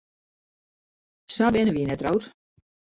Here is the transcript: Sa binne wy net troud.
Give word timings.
Sa 1.35 1.45
binne 1.53 1.71
wy 1.75 1.83
net 1.85 1.99
troud. 2.01 2.23